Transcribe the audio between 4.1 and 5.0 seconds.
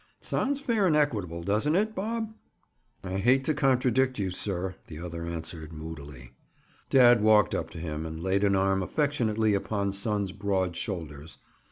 you, sir," the